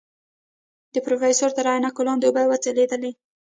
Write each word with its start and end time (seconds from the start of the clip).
د 0.93 0.95
پروفيسر 1.05 1.49
تر 1.57 1.65
عينکو 1.71 2.01
لاندې 2.07 2.25
اوبه 2.27 2.43
وځلېدې. 2.47 3.11